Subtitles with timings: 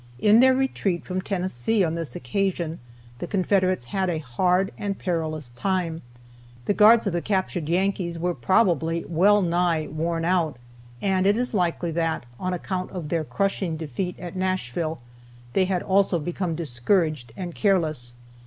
[0.17, 2.79] In their retreat from Tennessee on this occasion,
[3.19, 6.01] the Confederates had a hard and perilous time.
[6.65, 10.57] The guards of the captured Yankees were probably well nigh worn out,
[11.03, 14.99] and it is likely that, on account of their crushing defeat at Nashville,
[15.53, 18.13] they had also become discouraged and careless.